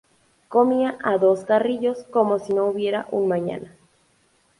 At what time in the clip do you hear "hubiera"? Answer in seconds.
2.65-3.07